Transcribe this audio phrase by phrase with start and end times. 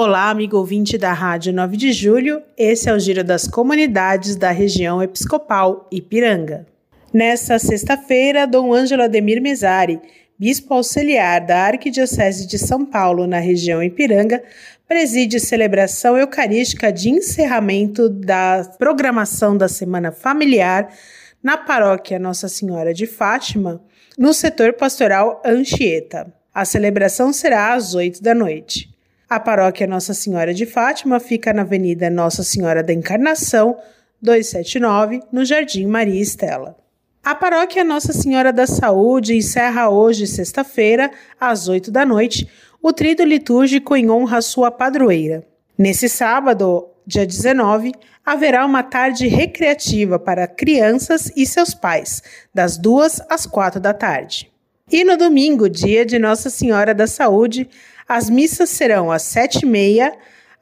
[0.00, 2.40] Olá, amigo ouvinte da Rádio 9 de Julho.
[2.56, 6.64] Esse é o Giro das Comunidades da região episcopal Ipiranga.
[7.12, 10.00] Nesta sexta-feira, Dom Ângelo Ademir Mesari,
[10.38, 14.40] bispo auxiliar da Arquidiocese de São Paulo, na região Ipiranga,
[14.86, 20.94] preside celebração eucarística de encerramento da programação da Semana Familiar
[21.42, 23.82] na paróquia Nossa Senhora de Fátima,
[24.16, 26.32] no setor pastoral Anchieta.
[26.54, 28.96] A celebração será às 8 da noite.
[29.30, 33.76] A paróquia Nossa Senhora de Fátima fica na Avenida Nossa Senhora da Encarnação,
[34.22, 36.78] 279, no Jardim Maria Estela.
[37.22, 42.48] A paróquia Nossa Senhora da Saúde encerra hoje, sexta-feira, às 8 da noite,
[42.82, 45.46] o trido litúrgico em honra à sua padroeira.
[45.76, 47.92] Nesse sábado, dia 19,
[48.24, 52.22] haverá uma tarde recreativa para crianças e seus pais,
[52.54, 54.50] das 2 às 4 da tarde.
[54.90, 57.68] E no domingo, dia de Nossa Senhora da Saúde,
[58.08, 60.14] as missas serão às sete e meia,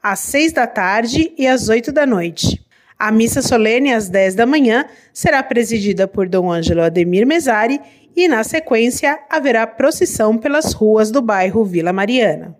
[0.03, 2.61] às seis da tarde e às oito da noite.
[2.99, 7.79] A missa solene às dez da manhã será presidida por Dom Ângelo Ademir Mesari
[8.13, 12.53] e, na sequência, haverá procissão pelas ruas do bairro Vila Mariana.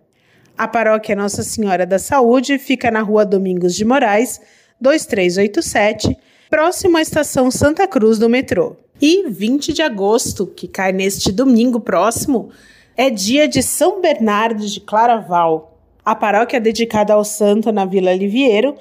[0.58, 4.40] A paróquia Nossa Senhora da Saúde fica na rua Domingos de Moraes,
[4.80, 6.16] 2387,
[6.50, 8.78] próximo à estação Santa Cruz do metrô.
[9.00, 12.50] E 20 de agosto, que cai neste domingo próximo,
[12.96, 15.78] é dia de São Bernardo de Claraval.
[16.04, 18.76] A paróquia dedicada ao santo na Vila Liviero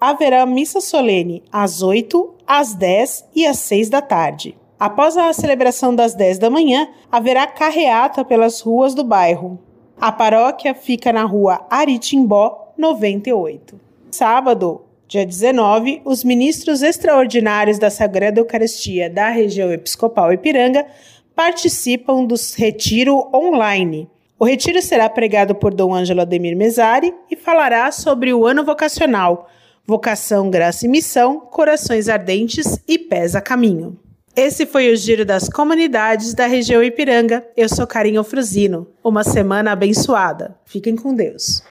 [0.00, 4.56] haverá missa solene às 8, às 10 e às 6 da tarde.
[4.78, 9.58] Após a celebração das 10 da manhã, haverá carreata pelas ruas do bairro.
[10.00, 13.78] A paróquia fica na rua Aritimbó, 98.
[14.10, 14.80] Sábado,
[15.10, 20.86] dia 19, os ministros extraordinários da Sagrada Eucaristia da região episcopal Ipiranga
[21.34, 24.08] participam do retiro online.
[24.38, 29.50] O retiro será pregado por Dom Ângelo Ademir Mesari e falará sobre o ano vocacional,
[29.84, 33.98] vocação, graça e missão, corações ardentes e pés a caminho.
[34.36, 37.44] Esse foi o giro das comunidades da região Ipiranga.
[37.56, 38.86] Eu sou Carinho Fruzino.
[39.02, 40.56] Uma semana abençoada.
[40.64, 41.64] Fiquem com Deus.